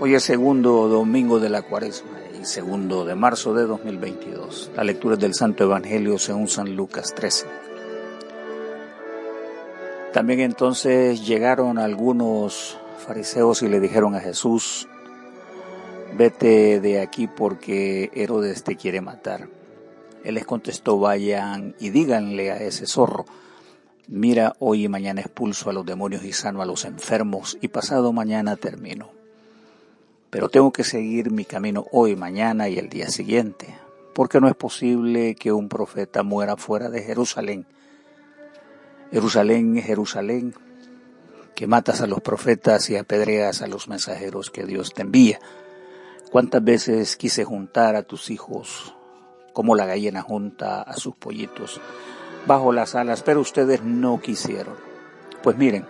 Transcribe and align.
Hoy 0.00 0.14
es 0.14 0.22
segundo 0.22 0.88
domingo 0.88 1.40
de 1.40 1.50
la 1.50 1.62
cuaresma 1.62 2.18
y 2.40 2.44
segundo 2.44 3.04
de 3.04 3.14
marzo 3.14 3.52
de 3.52 3.66
2022. 3.66 4.70
La 4.76 4.84
lectura 4.84 5.16
del 5.16 5.34
Santo 5.34 5.64
Evangelio 5.64 6.18
según 6.18 6.48
San 6.48 6.74
Lucas 6.74 7.14
13. 7.14 7.46
También 10.12 10.40
entonces 10.40 11.26
llegaron 11.26 11.78
algunos 11.78 12.78
fariseos 13.06 13.62
y 13.62 13.68
le 13.68 13.80
dijeron 13.80 14.14
a 14.14 14.20
Jesús, 14.20 14.88
vete 16.16 16.80
de 16.80 17.00
aquí 17.00 17.26
porque 17.26 18.10
Herodes 18.14 18.64
te 18.64 18.76
quiere 18.76 19.00
matar. 19.00 19.48
Él 20.24 20.34
les 20.34 20.46
contestó, 20.46 20.98
vayan 20.98 21.74
y 21.78 21.90
díganle 21.90 22.50
a 22.50 22.56
ese 22.56 22.86
zorro, 22.86 23.24
mira, 24.08 24.54
hoy 24.58 24.84
y 24.84 24.88
mañana 24.88 25.20
expulso 25.20 25.70
a 25.70 25.72
los 25.72 25.86
demonios 25.86 26.24
y 26.24 26.32
sano 26.32 26.62
a 26.62 26.66
los 26.66 26.84
enfermos 26.84 27.56
y 27.60 27.68
pasado 27.68 28.12
mañana 28.12 28.56
termino 28.56 29.18
pero 30.30 30.48
tengo 30.48 30.72
que 30.72 30.84
seguir 30.84 31.30
mi 31.30 31.44
camino 31.44 31.86
hoy, 31.90 32.16
mañana 32.16 32.68
y 32.68 32.78
el 32.78 32.88
día 32.88 33.08
siguiente, 33.08 33.74
porque 34.14 34.40
no 34.40 34.48
es 34.48 34.54
posible 34.54 35.34
que 35.34 35.52
un 35.52 35.68
profeta 35.68 36.22
muera 36.22 36.56
fuera 36.56 36.90
de 36.90 37.02
Jerusalén. 37.02 37.66
Jerusalén, 39.10 39.80
Jerusalén, 39.80 40.54
que 41.54 41.66
matas 41.66 42.02
a 42.02 42.06
los 42.06 42.20
profetas 42.20 42.90
y 42.90 42.96
apedreas 42.96 43.62
a 43.62 43.68
los 43.68 43.88
mensajeros 43.88 44.50
que 44.50 44.64
Dios 44.64 44.92
te 44.92 45.02
envía. 45.02 45.40
¿Cuántas 46.30 46.62
veces 46.62 47.16
quise 47.16 47.44
juntar 47.44 47.96
a 47.96 48.02
tus 48.02 48.30
hijos 48.30 48.94
como 49.54 49.74
la 49.74 49.86
gallina 49.86 50.20
junta 50.20 50.82
a 50.82 50.94
sus 50.94 51.16
pollitos 51.16 51.80
bajo 52.46 52.72
las 52.72 52.94
alas, 52.94 53.22
pero 53.22 53.40
ustedes 53.40 53.82
no 53.82 54.20
quisieron? 54.20 54.74
Pues 55.42 55.56
miren, 55.56 55.86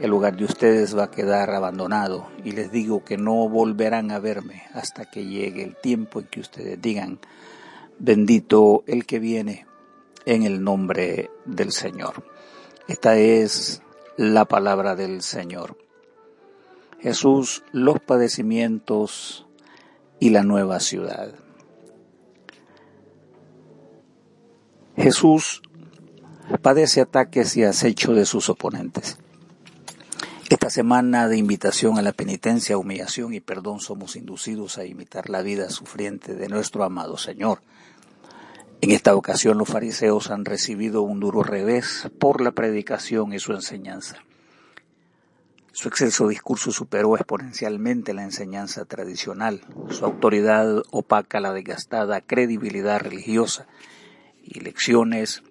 el 0.00 0.10
lugar 0.10 0.36
de 0.36 0.44
ustedes 0.46 0.96
va 0.96 1.04
a 1.04 1.10
quedar 1.12 1.50
abandonado 1.50 2.28
y 2.42 2.52
les 2.52 2.72
digo 2.72 3.04
que 3.04 3.16
no 3.16 3.48
volverán 3.48 4.10
a 4.10 4.18
verme 4.18 4.64
hasta 4.74 5.04
que 5.04 5.26
llegue 5.26 5.62
el 5.62 5.76
tiempo 5.76 6.18
en 6.18 6.26
que 6.26 6.40
ustedes 6.40 6.82
digan, 6.82 7.20
bendito 8.00 8.82
el 8.88 9.06
que 9.06 9.20
viene 9.20 9.66
en 10.24 10.42
el 10.42 10.64
nombre 10.64 11.30
del 11.44 11.70
Señor. 11.70 12.24
Esta 12.88 13.16
es 13.16 13.80
la 14.16 14.44
palabra 14.44 14.96
del 14.96 15.22
Señor. 15.22 15.76
Jesús, 17.00 17.62
los 17.72 18.00
padecimientos 18.00 19.46
y 20.22 20.30
la 20.30 20.44
nueva 20.44 20.78
ciudad. 20.78 21.34
Jesús 24.96 25.62
padece 26.62 27.00
ataques 27.00 27.56
y 27.56 27.64
acecho 27.64 28.14
de 28.14 28.24
sus 28.24 28.48
oponentes. 28.48 29.18
Esta 30.48 30.70
semana 30.70 31.26
de 31.26 31.38
invitación 31.38 31.98
a 31.98 32.02
la 32.02 32.12
penitencia, 32.12 32.78
humillación 32.78 33.34
y 33.34 33.40
perdón 33.40 33.80
somos 33.80 34.14
inducidos 34.14 34.78
a 34.78 34.84
imitar 34.84 35.28
la 35.28 35.42
vida 35.42 35.70
sufriente 35.70 36.36
de 36.36 36.48
nuestro 36.48 36.84
amado 36.84 37.16
Señor. 37.16 37.60
En 38.80 38.92
esta 38.92 39.16
ocasión 39.16 39.58
los 39.58 39.68
fariseos 39.68 40.30
han 40.30 40.44
recibido 40.44 41.02
un 41.02 41.18
duro 41.18 41.42
revés 41.42 42.08
por 42.20 42.42
la 42.42 42.52
predicación 42.52 43.32
y 43.32 43.40
su 43.40 43.54
enseñanza. 43.54 44.18
Su 45.72 45.88
excelso 45.88 46.28
discurso 46.28 46.70
superó 46.70 47.16
exponencialmente 47.16 48.12
la 48.12 48.24
enseñanza 48.24 48.84
tradicional. 48.84 49.62
Su 49.88 50.04
autoridad 50.04 50.82
opaca 50.90 51.40
la 51.40 51.54
desgastada 51.54 52.20
credibilidad 52.20 53.00
religiosa 53.00 53.66
y 54.42 54.60
lecciones 54.60 55.42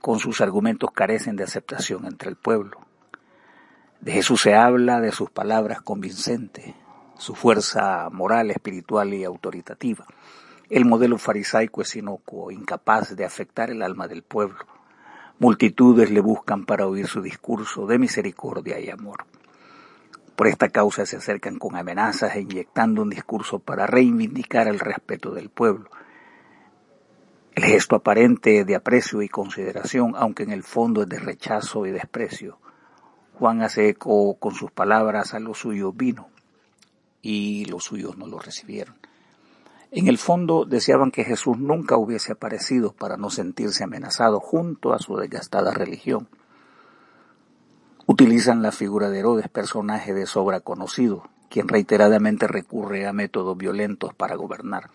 con 0.00 0.20
sus 0.20 0.40
argumentos 0.40 0.90
carecen 0.90 1.36
de 1.36 1.44
aceptación 1.44 2.06
entre 2.06 2.30
el 2.30 2.36
pueblo. 2.36 2.78
De 4.00 4.12
Jesús 4.12 4.40
se 4.40 4.54
habla, 4.54 5.00
de 5.00 5.12
sus 5.12 5.30
palabras 5.30 5.82
convincentes, 5.82 6.74
su 7.18 7.34
fuerza 7.34 8.08
moral, 8.10 8.50
espiritual 8.50 9.12
y 9.12 9.24
autoritativa. 9.24 10.06
El 10.70 10.86
modelo 10.86 11.18
farisaico 11.18 11.82
es 11.82 11.94
inocuo, 11.94 12.50
incapaz 12.50 13.14
de 13.14 13.26
afectar 13.26 13.70
el 13.70 13.82
alma 13.82 14.08
del 14.08 14.22
pueblo. 14.22 14.64
Multitudes 15.40 16.10
le 16.10 16.20
buscan 16.20 16.64
para 16.64 16.86
oír 16.86 17.08
su 17.08 17.20
discurso 17.20 17.86
de 17.86 17.98
misericordia 17.98 18.78
y 18.78 18.88
amor. 18.88 19.26
Por 20.36 20.46
esta 20.46 20.68
causa 20.68 21.06
se 21.06 21.16
acercan 21.16 21.58
con 21.58 21.76
amenazas 21.76 22.36
e 22.36 22.40
inyectando 22.40 23.02
un 23.02 23.10
discurso 23.10 23.58
para 23.58 23.86
reivindicar 23.86 24.68
el 24.68 24.78
respeto 24.78 25.32
del 25.32 25.48
pueblo. 25.48 25.90
El 27.54 27.64
gesto 27.64 27.96
aparente 27.96 28.64
de 28.64 28.74
aprecio 28.76 29.22
y 29.22 29.28
consideración, 29.28 30.14
aunque 30.16 30.44
en 30.44 30.50
el 30.50 30.62
fondo 30.62 31.02
es 31.02 31.08
de 31.08 31.18
rechazo 31.18 31.84
y 31.86 31.90
desprecio, 31.90 32.58
Juan 33.38 33.62
hace 33.62 33.88
eco 33.88 34.34
con 34.38 34.54
sus 34.54 34.70
palabras 34.70 35.34
a 35.34 35.40
los 35.40 35.58
suyos 35.58 35.96
vino 35.96 36.28
y 37.22 37.64
los 37.64 37.82
suyos 37.82 38.16
no 38.16 38.28
lo 38.28 38.38
recibieron. 38.38 38.94
En 39.96 40.08
el 40.08 40.18
fondo 40.18 40.64
deseaban 40.64 41.10
que 41.10 41.24
Jesús 41.24 41.56
nunca 41.58 41.96
hubiese 41.96 42.32
aparecido 42.32 42.92
para 42.92 43.16
no 43.16 43.30
sentirse 43.30 43.84
amenazado 43.84 44.40
junto 44.40 44.92
a 44.92 44.98
su 44.98 45.16
desgastada 45.16 45.70
religión. 45.72 46.28
Utilizan 48.06 48.60
la 48.60 48.72
figura 48.72 49.08
de 49.08 49.20
Herodes, 49.20 49.48
personaje 49.48 50.12
de 50.12 50.26
sobra 50.26 50.60
conocido, 50.60 51.28
quien 51.48 51.68
reiteradamente 51.68 52.48
recurre 52.48 53.06
a 53.06 53.12
métodos 53.12 53.56
violentos 53.56 54.12
para 54.14 54.34
gobernar. 54.34 54.90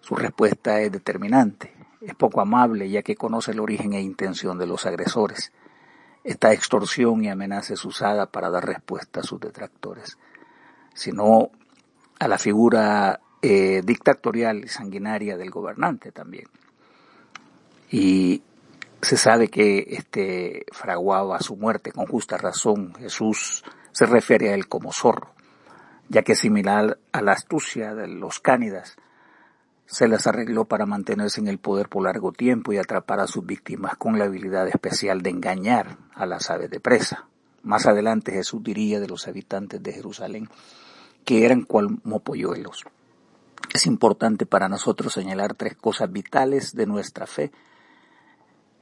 Su 0.00 0.14
respuesta 0.14 0.80
es 0.80 0.92
determinante, 0.92 1.74
es 2.00 2.14
poco 2.14 2.40
amable 2.40 2.88
ya 2.88 3.02
que 3.02 3.16
conoce 3.16 3.50
el 3.50 3.60
origen 3.60 3.94
e 3.94 4.00
intención 4.00 4.58
de 4.58 4.66
los 4.66 4.86
agresores 4.86 5.52
esta 6.24 6.54
extorsión 6.54 7.22
y 7.22 7.28
amenaza 7.28 7.74
es 7.74 7.84
usada 7.84 8.24
para 8.26 8.48
dar 8.48 8.64
respuesta 8.64 9.20
a 9.20 9.22
sus 9.22 9.38
detractores, 9.40 10.16
sino 10.94 11.50
a 12.18 12.28
la 12.28 12.38
figura 12.38 13.20
eh, 13.46 13.82
dictatorial 13.84 14.64
y 14.64 14.68
sanguinaria 14.68 15.36
del 15.36 15.50
gobernante 15.50 16.12
también. 16.12 16.46
Y 17.90 18.42
se 19.02 19.18
sabe 19.18 19.48
que 19.48 19.84
este 19.86 20.64
fraguaba 20.72 21.38
su 21.40 21.54
muerte 21.54 21.92
con 21.92 22.06
justa 22.06 22.38
razón. 22.38 22.94
Jesús 22.94 23.62
se 23.92 24.06
refiere 24.06 24.48
a 24.48 24.54
él 24.54 24.66
como 24.66 24.94
zorro, 24.94 25.34
ya 26.08 26.22
que 26.22 26.34
similar 26.34 26.98
a 27.12 27.20
la 27.20 27.32
astucia 27.32 27.94
de 27.94 28.08
los 28.08 28.40
cánidas, 28.40 28.96
se 29.84 30.08
las 30.08 30.26
arregló 30.26 30.64
para 30.64 30.86
mantenerse 30.86 31.42
en 31.42 31.48
el 31.48 31.58
poder 31.58 31.90
por 31.90 32.04
largo 32.04 32.32
tiempo 32.32 32.72
y 32.72 32.78
atrapar 32.78 33.20
a 33.20 33.26
sus 33.26 33.44
víctimas 33.44 33.98
con 33.98 34.18
la 34.18 34.24
habilidad 34.24 34.68
especial 34.68 35.20
de 35.20 35.28
engañar 35.28 35.98
a 36.14 36.24
las 36.24 36.48
aves 36.48 36.70
de 36.70 36.80
presa. 36.80 37.28
Más 37.62 37.84
adelante 37.84 38.32
Jesús 38.32 38.64
diría 38.64 39.00
de 39.00 39.08
los 39.08 39.28
habitantes 39.28 39.82
de 39.82 39.92
Jerusalén 39.92 40.48
que 41.26 41.44
eran 41.44 41.64
cual 41.64 41.98
mopolluelos. 42.04 42.86
Es 43.72 43.86
importante 43.86 44.46
para 44.46 44.68
nosotros 44.68 45.12
señalar 45.12 45.54
tres 45.54 45.76
cosas 45.76 46.10
vitales 46.12 46.74
de 46.74 46.86
nuestra 46.86 47.26
fe 47.26 47.50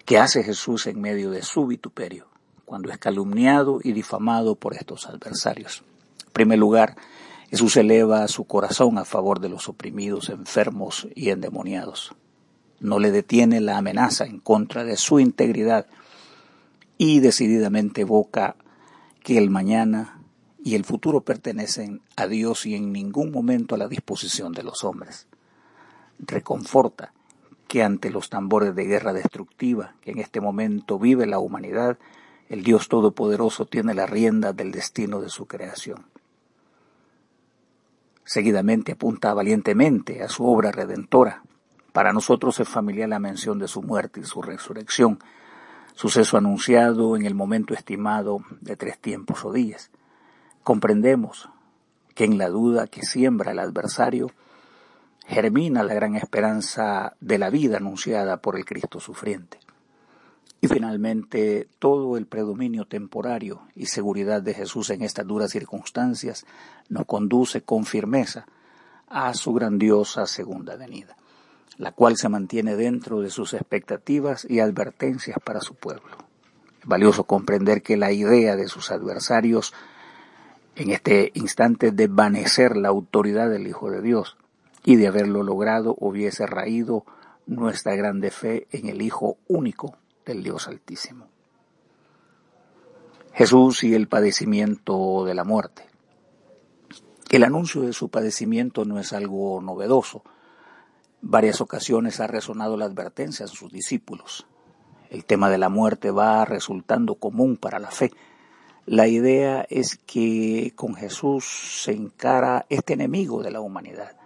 que 0.04 0.18
hace 0.18 0.42
Jesús 0.42 0.86
en 0.86 1.00
medio 1.00 1.30
de 1.30 1.42
su 1.42 1.66
vituperio, 1.66 2.26
cuando 2.64 2.90
es 2.90 2.98
calumniado 2.98 3.80
y 3.82 3.92
difamado 3.92 4.56
por 4.56 4.74
estos 4.74 5.06
adversarios. 5.06 5.84
En 6.26 6.32
primer 6.32 6.58
lugar, 6.58 6.96
Jesús 7.50 7.76
eleva 7.76 8.26
su 8.28 8.44
corazón 8.44 8.98
a 8.98 9.04
favor 9.04 9.38
de 9.38 9.50
los 9.50 9.68
oprimidos, 9.68 10.30
enfermos 10.30 11.06
y 11.14 11.30
endemoniados. 11.30 12.14
No 12.80 12.98
le 12.98 13.10
detiene 13.10 13.60
la 13.60 13.76
amenaza 13.76 14.24
en 14.24 14.40
contra 14.40 14.84
de 14.84 14.96
su 14.96 15.20
integridad 15.20 15.86
y 16.98 17.20
decididamente 17.20 18.00
evoca 18.00 18.56
que 19.22 19.38
el 19.38 19.50
mañana 19.50 20.21
y 20.64 20.74
el 20.76 20.84
futuro 20.84 21.22
pertenecen 21.22 22.02
a 22.16 22.26
Dios 22.26 22.66
y 22.66 22.74
en 22.74 22.92
ningún 22.92 23.32
momento 23.32 23.74
a 23.74 23.78
la 23.78 23.88
disposición 23.88 24.52
de 24.52 24.62
los 24.62 24.84
hombres. 24.84 25.26
Reconforta 26.18 27.12
que 27.66 27.82
ante 27.82 28.10
los 28.10 28.28
tambores 28.28 28.74
de 28.74 28.84
guerra 28.84 29.12
destructiva 29.12 29.94
que 30.02 30.12
en 30.12 30.18
este 30.18 30.40
momento 30.40 30.98
vive 30.98 31.26
la 31.26 31.38
humanidad, 31.38 31.98
el 32.48 32.62
Dios 32.62 32.88
Todopoderoso 32.88 33.66
tiene 33.66 33.94
la 33.94 34.06
rienda 34.06 34.52
del 34.52 34.72
destino 34.72 35.20
de 35.20 35.30
su 35.30 35.46
creación. 35.46 36.04
Seguidamente 38.24 38.92
apunta 38.92 39.34
valientemente 39.34 40.22
a 40.22 40.28
su 40.28 40.46
obra 40.46 40.70
redentora. 40.70 41.42
Para 41.92 42.12
nosotros 42.12 42.60
es 42.60 42.68
familiar 42.68 43.08
la 43.08 43.18
mención 43.18 43.58
de 43.58 43.68
su 43.68 43.82
muerte 43.82 44.20
y 44.20 44.24
su 44.24 44.42
resurrección, 44.42 45.18
suceso 45.94 46.36
anunciado 46.36 47.16
en 47.16 47.26
el 47.26 47.34
momento 47.34 47.74
estimado 47.74 48.38
de 48.60 48.76
tres 48.76 48.98
tiempos 48.98 49.44
o 49.44 49.52
días. 49.52 49.90
Comprendemos 50.62 51.48
que 52.14 52.24
en 52.24 52.38
la 52.38 52.48
duda 52.48 52.86
que 52.86 53.02
siembra 53.02 53.52
el 53.52 53.58
adversario 53.58 54.30
germina 55.26 55.82
la 55.82 55.94
gran 55.94 56.14
esperanza 56.14 57.14
de 57.20 57.38
la 57.38 57.50
vida 57.50 57.78
anunciada 57.78 58.38
por 58.38 58.56
el 58.56 58.64
Cristo 58.64 59.00
sufriente. 59.00 59.58
Y 60.60 60.68
finalmente, 60.68 61.68
todo 61.80 62.16
el 62.16 62.26
predominio 62.26 62.84
temporario 62.84 63.62
y 63.74 63.86
seguridad 63.86 64.42
de 64.42 64.54
Jesús 64.54 64.90
en 64.90 65.02
estas 65.02 65.26
duras 65.26 65.50
circunstancias 65.50 66.46
nos 66.88 67.06
conduce 67.06 67.62
con 67.62 67.84
firmeza 67.84 68.46
a 69.08 69.34
su 69.34 69.52
grandiosa 69.52 70.26
segunda 70.26 70.76
venida, 70.76 71.16
la 71.78 71.90
cual 71.90 72.16
se 72.16 72.28
mantiene 72.28 72.76
dentro 72.76 73.20
de 73.20 73.30
sus 73.30 73.54
expectativas 73.54 74.46
y 74.48 74.60
advertencias 74.60 75.38
para 75.44 75.60
su 75.60 75.74
pueblo. 75.74 76.16
Es 76.80 76.86
valioso 76.86 77.24
comprender 77.24 77.82
que 77.82 77.96
la 77.96 78.12
idea 78.12 78.54
de 78.54 78.68
sus 78.68 78.92
adversarios 78.92 79.74
en 80.76 80.90
este 80.90 81.30
instante 81.34 81.90
de 81.90 82.08
desvanecer 82.08 82.76
la 82.76 82.88
autoridad 82.88 83.50
del 83.50 83.66
Hijo 83.66 83.90
de 83.90 84.00
Dios 84.00 84.36
y 84.84 84.96
de 84.96 85.08
haberlo 85.08 85.42
logrado 85.42 85.94
hubiese 85.98 86.46
raído 86.46 87.04
nuestra 87.46 87.94
grande 87.94 88.30
fe 88.30 88.66
en 88.70 88.88
el 88.88 89.02
Hijo 89.02 89.36
único 89.48 89.96
del 90.24 90.42
Dios 90.42 90.68
Altísimo. 90.68 91.26
Jesús 93.34 93.84
y 93.84 93.94
el 93.94 94.08
padecimiento 94.08 95.24
de 95.24 95.34
la 95.34 95.44
muerte. 95.44 95.86
El 97.30 97.44
anuncio 97.44 97.80
de 97.80 97.94
su 97.94 98.10
padecimiento 98.10 98.84
no 98.84 98.98
es 98.98 99.14
algo 99.14 99.60
novedoso. 99.62 100.22
Varias 101.22 101.62
ocasiones 101.62 102.20
ha 102.20 102.26
resonado 102.26 102.76
la 102.76 102.84
advertencia 102.84 103.46
a 103.46 103.48
sus 103.48 103.72
discípulos. 103.72 104.46
El 105.08 105.24
tema 105.24 105.48
de 105.48 105.56
la 105.56 105.70
muerte 105.70 106.10
va 106.10 106.44
resultando 106.44 107.14
común 107.14 107.56
para 107.56 107.78
la 107.78 107.90
fe. 107.90 108.12
La 108.86 109.06
idea 109.06 109.66
es 109.70 109.98
que 110.06 110.72
con 110.74 110.94
Jesús 110.94 111.44
se 111.44 111.92
encara 111.92 112.66
este 112.68 112.94
enemigo 112.94 113.42
de 113.42 113.50
la 113.50 113.60
humanidad. 113.60 114.16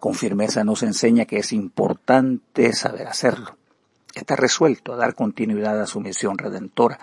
Con 0.00 0.14
firmeza 0.14 0.64
nos 0.64 0.82
enseña 0.82 1.24
que 1.24 1.38
es 1.38 1.52
importante 1.52 2.72
saber 2.72 3.06
hacerlo. 3.06 3.56
Está 4.14 4.36
resuelto 4.36 4.92
a 4.92 4.96
dar 4.96 5.14
continuidad 5.14 5.80
a 5.80 5.86
su 5.86 6.00
misión 6.00 6.38
redentora 6.38 6.98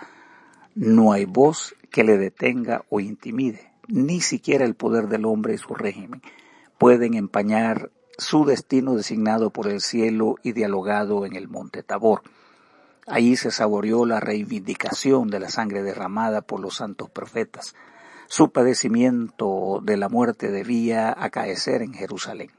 no 0.74 1.12
hay 1.12 1.26
voz 1.26 1.74
que 1.90 2.02
le 2.02 2.16
detenga 2.16 2.84
o 2.88 3.00
intimide, 3.00 3.72
ni 3.88 4.20
siquiera 4.20 4.64
el 4.64 4.74
poder 4.74 5.08
del 5.08 5.26
hombre 5.26 5.54
y 5.54 5.58
su 5.58 5.74
régimen 5.74 6.22
pueden 6.78 7.14
empañar 7.14 7.90
su 8.18 8.44
destino 8.44 8.94
designado 8.94 9.50
por 9.50 9.68
el 9.68 9.80
cielo 9.80 10.36
y 10.42 10.52
dialogado 10.52 11.26
en 11.26 11.36
el 11.36 11.48
monte 11.48 11.82
Tabor. 11.82 12.22
Allí 13.06 13.36
se 13.36 13.50
saboreó 13.50 14.06
la 14.06 14.20
reivindicación 14.20 15.28
de 15.28 15.40
la 15.40 15.50
sangre 15.50 15.82
derramada 15.82 16.40
por 16.40 16.60
los 16.60 16.76
santos 16.76 17.10
profetas. 17.10 17.74
Su 18.28 18.50
padecimiento 18.50 19.80
de 19.82 19.96
la 19.96 20.08
muerte 20.08 20.50
debía 20.50 21.14
acaecer 21.16 21.82
en 21.82 21.94
Jerusalén. 21.94 22.50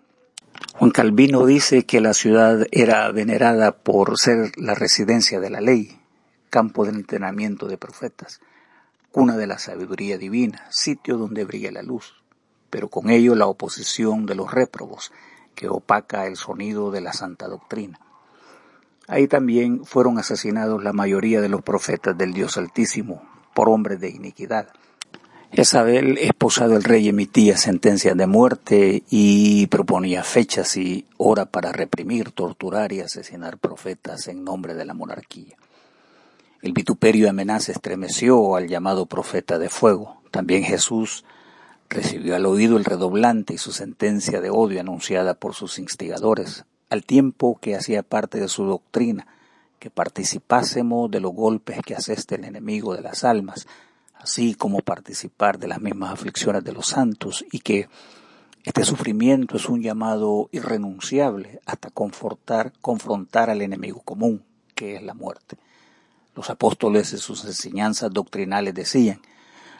Juan 0.76 0.92
Calvino 0.92 1.46
dice 1.46 1.86
que 1.86 2.02
la 2.02 2.14
ciudad 2.14 2.68
era 2.72 3.10
venerada 3.12 3.72
por 3.72 4.20
ser 4.20 4.52
la 4.58 4.76
residencia 4.76 5.40
de 5.40 5.50
la 5.50 5.62
ley, 5.62 6.00
campo 6.50 6.86
de 6.86 6.92
entrenamiento 6.92 7.68
de 7.68 7.78
profetas, 7.78 8.42
cuna 9.12 9.38
de 9.38 9.48
la 9.48 9.60
sabiduría 9.60 10.18
divina, 10.18 10.68
sitio 10.70 11.18
donde 11.18 11.46
brilla 11.46 11.72
la 11.72 11.84
luz, 11.84 12.22
pero 12.70 12.90
con 12.90 13.10
ello 13.10 13.36
la 13.36 13.48
oposición 13.48 14.26
de 14.26 14.36
los 14.36 14.52
réprobos, 14.52 15.12
que 15.56 15.70
opaca 15.70 16.26
el 16.26 16.36
sonido 16.36 16.92
de 16.92 17.02
la 17.02 17.14
santa 17.14 17.48
doctrina. 17.48 18.00
Ahí 19.08 19.28
también 19.28 19.84
fueron 19.86 20.18
asesinados 20.18 20.84
la 20.84 20.94
mayoría 20.94 21.42
de 21.42 21.50
los 21.50 21.62
profetas 21.62 22.18
del 22.18 22.34
Dios 22.34 22.58
Altísimo 22.58 23.22
por 23.54 23.70
hombres 23.70 24.00
de 24.00 24.10
iniquidad. 24.10 24.70
Isabel, 25.52 26.18
esposado 26.18 26.72
del 26.72 26.84
rey, 26.84 27.10
emitía 27.10 27.58
sentencias 27.58 28.18
de 28.18 28.26
muerte 28.26 29.04
y 29.12 29.68
proponía 29.68 30.24
fechas 30.24 30.76
y 30.78 31.06
hora 31.18 31.46
para 31.46 31.72
reprimir, 31.72 32.32
torturar 32.32 32.92
y 32.92 33.02
asesinar 33.02 33.60
profetas 33.60 34.28
en 34.30 34.44
nombre 34.44 34.74
de 34.74 34.86
la 34.86 34.96
monarquía. 34.96 35.56
El 36.64 36.74
vituperio 36.74 37.26
y 37.26 37.30
amenaza 37.30 37.72
estremeció 37.72 38.56
al 38.56 38.68
llamado 38.68 39.06
profeta 39.06 39.60
de 39.60 39.70
fuego. 39.70 40.22
También 40.32 40.64
Jesús 40.64 41.24
recibió 41.88 42.36
al 42.36 42.48
oído 42.48 42.78
el 42.78 42.86
redoblante 42.86 43.54
y 43.54 43.58
su 43.60 43.74
sentencia 43.74 44.42
de 44.42 44.50
odio 44.50 44.80
anunciada 44.80 45.36
por 45.36 45.54
sus 45.54 45.78
instigadores, 45.78 46.66
al 46.94 47.04
tiempo 47.04 47.58
que 47.60 47.76
hacía 47.76 48.04
parte 48.04 48.40
de 48.40 48.48
su 48.48 48.66
doctrina 48.66 49.26
que 49.80 49.90
participásemos 49.90 51.10
de 51.10 51.20
los 51.20 51.34
golpes 51.34 51.80
que 51.84 51.96
aseste 51.96 52.36
el 52.36 52.46
enemigo 52.46 52.96
de 52.96 53.02
las 53.02 53.24
almas, 53.24 53.68
así 54.14 54.54
como 54.54 54.80
participar 54.80 55.58
de 55.58 55.68
las 55.68 55.82
mismas 55.82 56.14
aflicciones 56.14 56.64
de 56.64 56.72
los 56.72 56.86
santos 56.86 57.44
y 57.52 57.62
que 57.62 57.90
este 58.64 58.86
sufrimiento 58.86 59.58
es 59.58 59.68
un 59.68 59.82
llamado 59.82 60.50
irrenunciable 60.52 61.62
hasta 61.66 61.90
confortar, 61.90 62.74
confrontar 62.80 63.50
al 63.50 63.64
enemigo 63.64 64.02
común, 64.02 64.44
que 64.76 64.96
es 64.96 65.02
la 65.02 65.16
muerte. 65.16 65.58
Los 66.36 66.52
apóstoles 66.52 67.12
en 67.12 67.20
sus 67.20 67.44
enseñanzas 67.44 68.14
doctrinales 68.14 68.76
decían, 68.76 69.20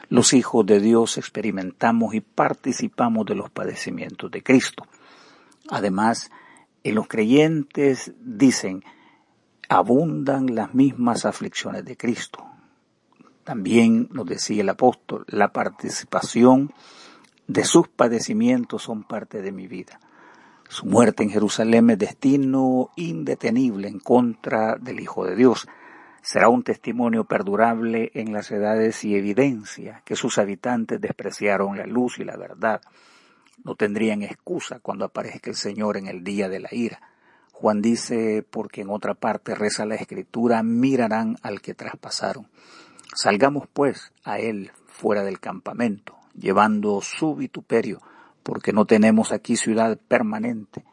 los 0.08 0.32
hijos 0.32 0.66
de 0.66 0.80
Dios 0.80 1.16
experimentamos 1.16 2.12
y 2.12 2.20
participamos 2.20 3.24
de 3.24 3.36
los 3.36 3.50
padecimientos 3.50 4.32
de 4.32 4.42
Cristo. 4.42 4.84
Además, 5.70 6.30
en 6.84 6.94
los 6.94 7.08
creyentes 7.08 8.12
dicen, 8.20 8.84
abundan 9.68 10.54
las 10.54 10.74
mismas 10.74 11.24
aflicciones 11.24 11.84
de 11.84 11.96
Cristo. 11.96 12.44
También 13.42 14.08
nos 14.12 14.26
decía 14.26 14.62
el 14.62 14.68
apóstol, 14.68 15.24
la 15.28 15.52
participación 15.52 16.72
de 17.48 17.64
sus 17.64 17.88
padecimientos 17.88 18.82
son 18.82 19.02
parte 19.02 19.42
de 19.42 19.50
mi 19.50 19.66
vida. 19.66 19.98
Su 20.68 20.86
muerte 20.86 21.24
en 21.24 21.30
Jerusalén 21.30 21.90
es 21.90 21.98
destino 21.98 22.90
indetenible 22.96 23.88
en 23.88 23.98
contra 23.98 24.76
del 24.76 25.00
Hijo 25.00 25.26
de 25.26 25.34
Dios 25.34 25.66
será 26.24 26.48
un 26.48 26.62
testimonio 26.62 27.24
perdurable 27.24 28.10
en 28.14 28.32
las 28.32 28.50
edades 28.50 29.04
y 29.04 29.14
evidencia 29.14 30.00
que 30.06 30.16
sus 30.16 30.38
habitantes 30.38 30.98
despreciaron 30.98 31.76
la 31.76 31.86
luz 31.86 32.18
y 32.18 32.24
la 32.24 32.38
verdad. 32.38 32.80
No 33.62 33.76
tendrían 33.76 34.22
excusa 34.22 34.80
cuando 34.80 35.04
aparezca 35.04 35.50
el 35.50 35.56
Señor 35.56 35.96
en 35.96 36.08
el 36.08 36.24
día 36.24 36.48
de 36.48 36.60
la 36.60 36.68
ira. 36.72 37.00
Juan 37.52 37.80
dice, 37.80 38.44
porque 38.48 38.80
en 38.80 38.90
otra 38.90 39.14
parte 39.14 39.54
reza 39.54 39.86
la 39.86 39.94
escritura, 39.94 40.62
mirarán 40.62 41.36
al 41.42 41.60
que 41.60 41.74
traspasaron. 41.74 42.48
Salgamos 43.14 43.68
pues 43.72 44.12
a 44.24 44.38
él 44.38 44.72
fuera 44.86 45.22
del 45.22 45.38
campamento, 45.38 46.16
llevando 46.34 47.00
su 47.00 47.36
vituperio, 47.36 48.00
porque 48.42 48.72
no 48.72 48.86
tenemos 48.86 49.30
aquí 49.30 49.56
ciudad 49.56 49.96
permanente, 50.08 50.84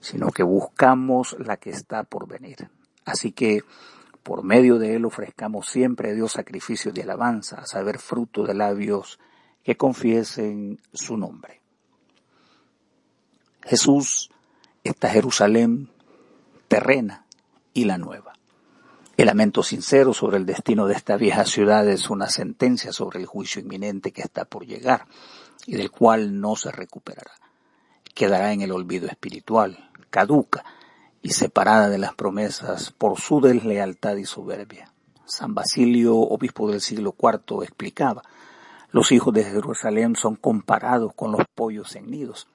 sino 0.00 0.28
que 0.28 0.44
buscamos 0.44 1.36
la 1.40 1.56
que 1.56 1.70
está 1.70 2.04
por 2.04 2.28
venir. 2.28 2.70
Así 3.04 3.32
que 3.32 3.62
por 4.22 4.44
medio 4.44 4.78
de 4.78 4.94
él 4.94 5.04
ofrezcamos 5.04 5.68
siempre 5.68 6.10
a 6.10 6.14
Dios 6.14 6.32
sacrificios 6.32 6.94
de 6.94 7.02
alabanza, 7.02 7.56
a 7.56 7.66
saber, 7.66 7.98
fruto 7.98 8.44
de 8.44 8.54
labios 8.54 9.18
que 9.62 9.76
confiesen 9.76 10.80
su 10.92 11.16
nombre. 11.16 11.63
Jesús, 13.64 14.30
esta 14.82 15.08
Jerusalén 15.08 15.90
terrena 16.68 17.24
y 17.72 17.84
la 17.84 17.98
nueva. 17.98 18.34
El 19.16 19.26
lamento 19.26 19.62
sincero 19.62 20.12
sobre 20.12 20.38
el 20.38 20.46
destino 20.46 20.86
de 20.86 20.94
esta 20.94 21.16
vieja 21.16 21.44
ciudad 21.44 21.88
es 21.88 22.10
una 22.10 22.28
sentencia 22.28 22.92
sobre 22.92 23.20
el 23.20 23.26
juicio 23.26 23.62
inminente 23.62 24.12
que 24.12 24.22
está 24.22 24.44
por 24.44 24.66
llegar 24.66 25.06
y 25.66 25.76
del 25.76 25.90
cual 25.90 26.40
no 26.40 26.56
se 26.56 26.72
recuperará. 26.72 27.32
Quedará 28.14 28.52
en 28.52 28.60
el 28.60 28.72
olvido 28.72 29.06
espiritual, 29.06 29.90
caduca, 30.10 30.64
y 31.24 31.30
separada 31.30 31.88
de 31.88 31.96
las 31.96 32.14
promesas 32.14 32.90
por 32.90 33.18
su 33.18 33.40
deslealtad 33.40 34.16
y 34.16 34.26
soberbia. 34.26 34.92
San 35.24 35.54
Basilio, 35.54 36.16
obispo 36.18 36.70
del 36.70 36.82
siglo 36.82 37.14
IV, 37.18 37.62
explicaba, 37.62 38.22
los 38.90 39.10
hijos 39.10 39.32
de 39.32 39.42
Jerusalén 39.42 40.16
son 40.16 40.36
comparados 40.36 41.14
con 41.16 41.32
los 41.32 41.40
pollos 41.54 41.96
en 41.96 42.10
nidos, 42.10 42.46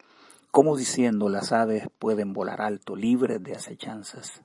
como 0.52 0.76
diciendo 0.78 1.30
las 1.30 1.52
aves 1.52 1.88
pueden 2.00 2.34
volar 2.34 2.62
alto 2.62 2.96
libres 2.96 3.42
de 3.44 3.54
acechanzas. 3.54 4.42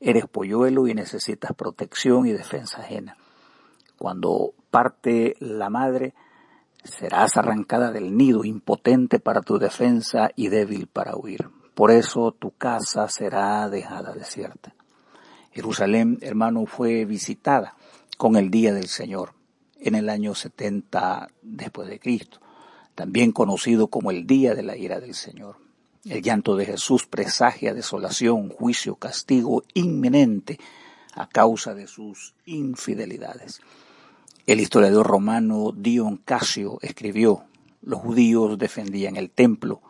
Eres 0.00 0.26
polluelo 0.26 0.88
y 0.88 0.94
necesitas 0.94 1.52
protección 1.54 2.26
y 2.26 2.32
defensa 2.32 2.80
ajena. 2.80 3.16
Cuando 3.98 4.54
parte 4.70 5.36
la 5.38 5.70
madre, 5.70 6.14
serás 6.82 7.36
arrancada 7.36 7.92
del 7.92 8.16
nido, 8.16 8.44
impotente 8.44 9.20
para 9.20 9.42
tu 9.42 9.58
defensa 9.58 10.30
y 10.34 10.48
débil 10.48 10.88
para 10.88 11.16
huir. 11.16 11.48
Por 11.74 11.90
eso 11.90 12.32
tu 12.32 12.50
casa 12.50 13.08
será 13.08 13.68
dejada 13.68 14.12
desierta. 14.12 14.74
Jerusalén, 15.52 16.18
hermano, 16.22 16.66
fue 16.66 17.04
visitada 17.04 17.76
con 18.16 18.36
el 18.36 18.50
día 18.50 18.72
del 18.72 18.88
Señor 18.88 19.34
en 19.80 19.94
el 19.94 20.08
año 20.08 20.34
70 20.34 21.28
después 21.42 21.88
de 21.88 21.98
Cristo, 21.98 22.40
también 22.94 23.32
conocido 23.32 23.88
como 23.88 24.10
el 24.10 24.26
día 24.26 24.54
de 24.54 24.62
la 24.62 24.76
ira 24.76 25.00
del 25.00 25.14
Señor. 25.14 25.56
El 26.04 26.22
llanto 26.22 26.56
de 26.56 26.66
Jesús 26.66 27.06
presagia 27.06 27.74
desolación, 27.74 28.48
juicio, 28.48 28.96
castigo 28.96 29.62
inminente 29.74 30.58
a 31.14 31.28
causa 31.28 31.74
de 31.74 31.86
sus 31.86 32.34
infidelidades. 32.44 33.60
El 34.46 34.60
historiador 34.60 35.06
romano 35.06 35.72
Dion 35.74 36.16
Casio 36.16 36.78
escribió, 36.82 37.44
los 37.82 38.00
judíos 38.00 38.58
defendían 38.58 39.16
el 39.16 39.30
templo, 39.30 39.80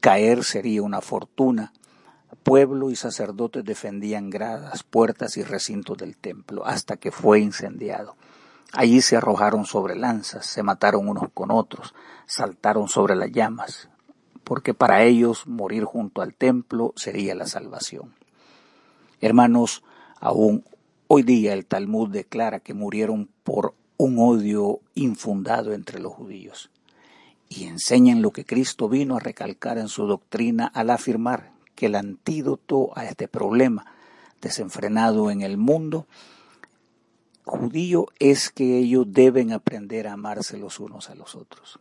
Caer 0.00 0.44
sería 0.44 0.82
una 0.82 1.02
fortuna. 1.02 1.72
Pueblo 2.42 2.90
y 2.90 2.96
sacerdotes 2.96 3.64
defendían 3.64 4.30
gradas, 4.30 4.82
puertas 4.82 5.36
y 5.36 5.42
recintos 5.42 5.98
del 5.98 6.16
templo 6.16 6.64
hasta 6.64 6.96
que 6.96 7.10
fue 7.10 7.40
incendiado. 7.40 8.16
Allí 8.72 9.00
se 9.00 9.16
arrojaron 9.16 9.64
sobre 9.66 9.96
lanzas, 9.96 10.46
se 10.46 10.62
mataron 10.62 11.08
unos 11.08 11.30
con 11.34 11.50
otros, 11.50 11.94
saltaron 12.26 12.88
sobre 12.88 13.16
las 13.16 13.30
llamas. 13.30 13.88
porque 14.44 14.74
para 14.74 15.04
ellos 15.04 15.46
morir 15.46 15.84
junto 15.84 16.22
al 16.22 16.34
templo 16.34 16.92
sería 16.96 17.36
la 17.36 17.46
salvación. 17.46 18.16
Hermanos, 19.20 19.84
aún 20.18 20.64
hoy 21.06 21.22
día 21.22 21.52
el 21.52 21.66
Talmud 21.66 22.08
declara 22.10 22.58
que 22.58 22.74
murieron 22.74 23.28
por 23.44 23.74
un 23.96 24.18
odio 24.18 24.80
infundado 24.96 25.72
entre 25.72 26.00
los 26.00 26.12
judíos 26.14 26.70
y 27.48 27.66
enseñan 27.66 28.22
lo 28.22 28.32
que 28.32 28.44
Cristo 28.44 28.88
vino 28.88 29.16
a 29.16 29.20
recalcar 29.20 29.78
en 29.78 29.86
su 29.86 30.06
doctrina 30.06 30.66
al 30.66 30.90
afirmar 30.90 31.52
que 31.76 31.86
el 31.86 31.94
antídoto 31.94 32.90
a 32.96 33.04
este 33.04 33.28
problema 33.28 33.86
desenfrenado 34.40 35.30
en 35.30 35.42
el 35.42 35.58
mundo 35.58 36.08
judío 37.50 38.06
es 38.18 38.50
que 38.50 38.78
ellos 38.78 39.06
deben 39.08 39.52
aprender 39.52 40.08
a 40.08 40.14
amarse 40.14 40.56
los 40.58 40.80
unos 40.80 41.10
a 41.10 41.14
los 41.14 41.34
otros. 41.34 41.80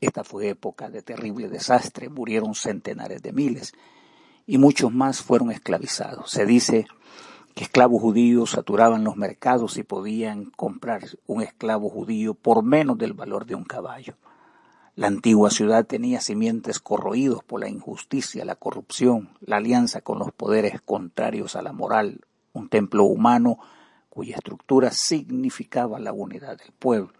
Esta 0.00 0.24
fue 0.24 0.48
época 0.48 0.90
de 0.90 1.02
terrible 1.02 1.48
desastre, 1.48 2.08
murieron 2.08 2.54
centenares 2.54 3.22
de 3.22 3.32
miles 3.32 3.72
y 4.46 4.58
muchos 4.58 4.92
más 4.92 5.22
fueron 5.22 5.50
esclavizados. 5.50 6.30
Se 6.30 6.44
dice 6.44 6.86
que 7.54 7.64
esclavos 7.64 8.02
judíos 8.02 8.50
saturaban 8.50 9.04
los 9.04 9.16
mercados 9.16 9.78
y 9.78 9.82
podían 9.82 10.46
comprar 10.46 11.02
un 11.26 11.42
esclavo 11.42 11.88
judío 11.88 12.34
por 12.34 12.62
menos 12.62 12.98
del 12.98 13.12
valor 13.12 13.46
de 13.46 13.54
un 13.54 13.64
caballo. 13.64 14.16
La 14.96 15.06
antigua 15.08 15.50
ciudad 15.50 15.86
tenía 15.86 16.20
simientes 16.20 16.78
corroídos 16.78 17.42
por 17.42 17.60
la 17.60 17.68
injusticia, 17.68 18.44
la 18.44 18.54
corrupción, 18.54 19.30
la 19.40 19.56
alianza 19.56 20.02
con 20.02 20.18
los 20.18 20.32
poderes 20.32 20.80
contrarios 20.80 21.56
a 21.56 21.62
la 21.62 21.72
moral, 21.72 22.20
un 22.52 22.68
templo 22.68 23.04
humano 23.04 23.58
cuya 24.14 24.36
estructura 24.36 24.90
significaba 24.92 25.98
la 25.98 26.12
unidad 26.12 26.56
del 26.56 26.72
pueblo, 26.78 27.12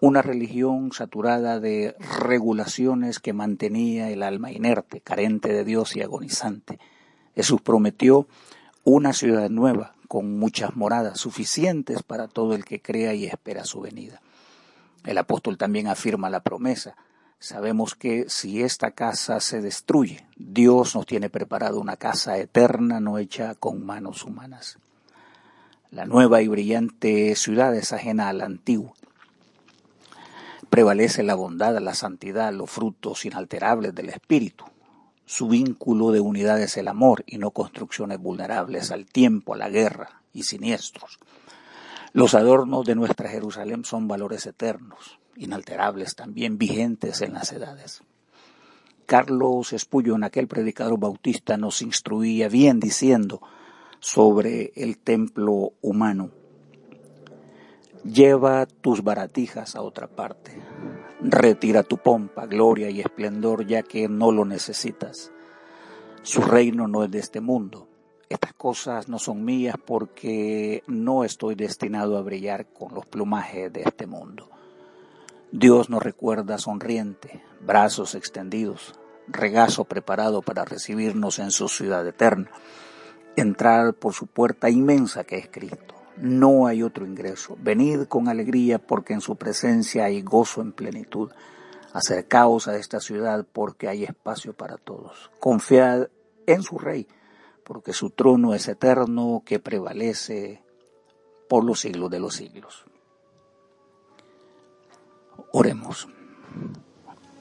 una 0.00 0.20
religión 0.20 0.92
saturada 0.92 1.58
de 1.58 1.96
regulaciones 2.20 3.18
que 3.18 3.32
mantenía 3.32 4.10
el 4.10 4.22
alma 4.22 4.52
inerte, 4.52 5.00
carente 5.00 5.52
de 5.52 5.64
Dios 5.64 5.96
y 5.96 6.02
agonizante. 6.02 6.78
Jesús 7.34 7.62
prometió 7.62 8.26
una 8.84 9.12
ciudad 9.12 9.48
nueva, 9.48 9.94
con 10.12 10.38
muchas 10.38 10.76
moradas 10.76 11.18
suficientes 11.18 12.02
para 12.02 12.28
todo 12.28 12.54
el 12.54 12.66
que 12.66 12.82
crea 12.82 13.14
y 13.14 13.24
espera 13.24 13.64
su 13.64 13.80
venida. 13.80 14.20
El 15.06 15.16
apóstol 15.16 15.56
también 15.56 15.86
afirma 15.86 16.28
la 16.28 16.42
promesa. 16.42 16.96
Sabemos 17.38 17.94
que 17.94 18.26
si 18.28 18.62
esta 18.62 18.90
casa 18.90 19.40
se 19.40 19.62
destruye, 19.62 20.26
Dios 20.36 20.94
nos 20.94 21.06
tiene 21.06 21.30
preparado 21.30 21.80
una 21.80 21.96
casa 21.96 22.36
eterna 22.36 23.00
no 23.00 23.16
hecha 23.16 23.54
con 23.54 23.86
manos 23.86 24.24
humanas. 24.24 24.78
La 25.92 26.06
nueva 26.06 26.40
y 26.40 26.48
brillante 26.48 27.36
ciudad 27.36 27.76
es 27.76 27.92
ajena 27.92 28.30
a 28.30 28.32
la 28.32 28.46
antigua. 28.46 28.94
Prevalece 30.70 31.22
la 31.22 31.34
bondad, 31.34 31.78
la 31.80 31.92
santidad, 31.92 32.50
los 32.50 32.70
frutos 32.70 33.26
inalterables 33.26 33.94
del 33.94 34.08
Espíritu. 34.08 34.64
Su 35.26 35.48
vínculo 35.48 36.10
de 36.10 36.20
unidad 36.20 36.62
es 36.62 36.78
el 36.78 36.88
amor 36.88 37.24
y 37.26 37.36
no 37.36 37.50
construcciones 37.50 38.18
vulnerables 38.18 38.90
al 38.90 39.04
tiempo, 39.04 39.52
a 39.52 39.58
la 39.58 39.68
guerra 39.68 40.22
y 40.32 40.44
siniestros. 40.44 41.18
Los 42.14 42.32
adornos 42.32 42.86
de 42.86 42.94
nuestra 42.94 43.28
Jerusalén 43.28 43.84
son 43.84 44.08
valores 44.08 44.46
eternos, 44.46 45.18
inalterables, 45.36 46.14
también 46.14 46.56
vigentes 46.56 47.20
en 47.20 47.34
las 47.34 47.52
edades. 47.52 48.02
Carlos 49.04 49.74
Espullo, 49.74 50.14
en 50.16 50.24
aquel 50.24 50.48
predicador 50.48 50.98
bautista, 50.98 51.58
nos 51.58 51.82
instruía 51.82 52.48
bien 52.48 52.80
diciendo 52.80 53.42
sobre 54.02 54.74
el 54.76 54.98
templo 54.98 55.72
humano. 55.80 56.28
Lleva 58.04 58.66
tus 58.66 59.02
baratijas 59.02 59.74
a 59.74 59.80
otra 59.80 60.08
parte. 60.08 60.52
Retira 61.22 61.82
tu 61.82 61.96
pompa, 61.96 62.44
gloria 62.44 62.90
y 62.90 63.00
esplendor, 63.00 63.66
ya 63.66 63.82
que 63.82 64.06
no 64.08 64.30
lo 64.30 64.44
necesitas. 64.44 65.32
Su 66.22 66.42
reino 66.42 66.86
no 66.86 67.04
es 67.04 67.10
de 67.10 67.20
este 67.20 67.40
mundo 67.40 67.88
estas 68.32 68.54
cosas 68.54 69.08
no 69.08 69.18
son 69.18 69.44
mías 69.44 69.76
porque 69.84 70.82
no 70.86 71.22
estoy 71.22 71.54
destinado 71.54 72.16
a 72.16 72.22
brillar 72.22 72.66
con 72.72 72.94
los 72.94 73.04
plumajes 73.04 73.70
de 73.70 73.82
este 73.82 74.06
mundo. 74.06 74.48
Dios 75.50 75.90
nos 75.90 76.02
recuerda 76.02 76.56
sonriente, 76.56 77.44
brazos 77.60 78.14
extendidos, 78.14 78.94
regazo 79.28 79.84
preparado 79.84 80.40
para 80.40 80.64
recibirnos 80.64 81.38
en 81.40 81.50
su 81.50 81.68
ciudad 81.68 82.06
eterna, 82.08 82.50
entrar 83.36 83.94
por 83.94 84.14
su 84.14 84.26
puerta 84.26 84.70
inmensa 84.70 85.24
que 85.24 85.38
es 85.38 85.48
Cristo. 85.50 85.94
No 86.16 86.66
hay 86.66 86.82
otro 86.82 87.06
ingreso. 87.06 87.56
Venid 87.60 88.04
con 88.04 88.28
alegría 88.28 88.78
porque 88.78 89.14
en 89.14 89.20
su 89.20 89.36
presencia 89.36 90.04
hay 90.04 90.22
gozo 90.22 90.60
en 90.60 90.72
plenitud. 90.72 91.30
Acercaos 91.92 92.68
a 92.68 92.76
esta 92.76 93.00
ciudad 93.00 93.46
porque 93.52 93.88
hay 93.88 94.04
espacio 94.04 94.52
para 94.52 94.76
todos. 94.76 95.30
Confiad 95.40 96.08
en 96.46 96.62
su 96.62 96.78
Rey 96.78 97.06
porque 97.64 97.92
su 97.92 98.10
trono 98.10 98.54
es 98.54 98.68
eterno 98.68 99.42
que 99.44 99.58
prevalece 99.58 100.62
por 101.48 101.64
los 101.64 101.80
siglos 101.80 102.10
de 102.10 102.20
los 102.20 102.34
siglos. 102.34 102.84
Oremos. 105.52 106.08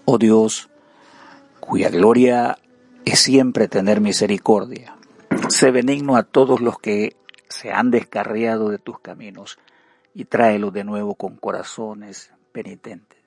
Oh 0.06 0.18
Dios, 0.18 0.70
cuya 1.60 1.90
gloria 1.90 2.58
es 3.06 3.20
siempre 3.20 3.68
tener 3.68 4.02
misericordia, 4.02 4.98
sé 5.52 5.72
benigno 5.72 6.16
a 6.16 6.24
todos 6.24 6.62
los 6.62 6.80
que 6.80 7.16
se 7.50 7.72
han 7.72 7.92
descarriado 7.92 8.70
de 8.70 8.80
tus 8.80 9.00
caminos 9.00 9.60
y 10.14 10.26
tráelos 10.26 10.74
de 10.74 10.84
nuevo 10.84 11.16
con 11.16 11.38
corazones 11.38 12.32
penitentes 12.52 13.20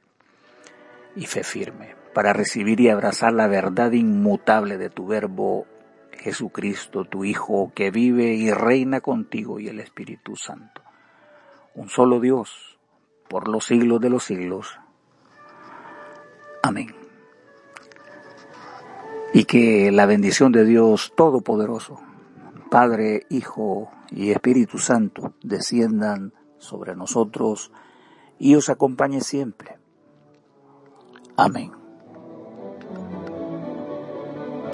y 1.16 1.26
fe 1.26 1.44
firme 1.44 1.94
para 2.14 2.32
recibir 2.32 2.80
y 2.80 2.88
abrazar 2.88 3.32
la 3.32 3.46
verdad 3.46 3.92
inmutable 3.92 4.78
de 4.78 4.90
tu 4.90 5.06
verbo 5.06 5.66
Jesucristo, 6.12 7.04
tu 7.04 7.24
Hijo, 7.24 7.72
que 7.74 7.90
vive 7.90 8.34
y 8.34 8.50
reina 8.50 9.00
contigo 9.00 9.60
y 9.60 9.68
el 9.68 9.80
Espíritu 9.80 10.36
Santo. 10.36 10.80
Un 11.74 11.88
solo 11.88 12.20
Dios, 12.20 12.78
por 13.28 13.48
los 13.48 13.66
siglos 13.66 14.00
de 14.00 14.10
los 14.10 14.24
siglos. 14.24 14.78
Amén. 16.62 16.94
Y 19.32 19.44
que 19.44 19.90
la 19.90 20.06
bendición 20.06 20.52
de 20.52 20.64
Dios 20.64 21.12
Todopoderoso, 21.16 22.00
Padre, 22.74 23.24
Hijo 23.30 23.88
y 24.10 24.32
Espíritu 24.32 24.78
Santo, 24.78 25.34
desciendan 25.44 26.32
sobre 26.58 26.96
nosotros 26.96 27.70
y 28.36 28.56
os 28.56 28.68
acompañe 28.68 29.20
siempre. 29.20 29.78
Amén. 31.36 31.83